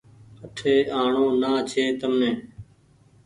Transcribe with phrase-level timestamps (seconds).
[0.45, 2.31] آٺي آڻو نا ڇي تمني